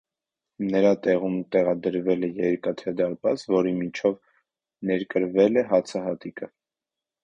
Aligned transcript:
Նրա 0.69 0.93
տեղում 1.07 1.35
տեղադրվել 1.57 2.27
է 2.29 2.31
երկաթյա 2.39 2.95
դարպաս, 3.03 3.47
որի 3.59 3.77
միջով 3.85 4.19
ներկրվել 4.93 5.65
է 5.65 5.69
հացահատիկը։ 5.75 6.57